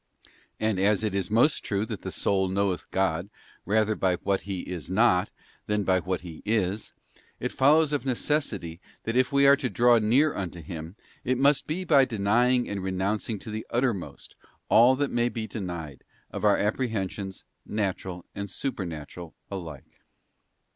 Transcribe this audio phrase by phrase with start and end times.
[0.59, 3.29] And as it is most true that the soul knoweth God,
[3.67, 5.29] rather by what He is not,
[5.67, 6.93] than by what He is;
[7.39, 11.67] it follows of necessity that if we are to draw near unto Him, it must
[11.67, 14.35] be by denying and re nouncing to the uttermost,
[14.69, 20.01] all that may be denied, of our apprehensions, natural and supernatural alike.